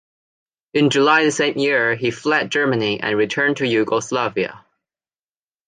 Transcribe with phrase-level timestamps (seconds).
[0.73, 4.65] In July the same year he fled Germany and returned to Yugoslavia.